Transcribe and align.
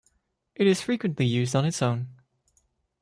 It 0.55 0.65
is 0.65 0.81
frequently 0.81 1.27
used 1.27 1.55
on 1.55 1.63
its 1.63 1.79
own. 1.79 2.07